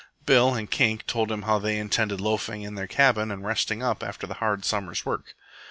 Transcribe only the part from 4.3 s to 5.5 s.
hard summer's work.